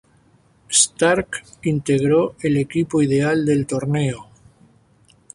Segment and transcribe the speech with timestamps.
[0.67, 1.29] Stark
[1.61, 4.29] integró el equipo ideal del torneo.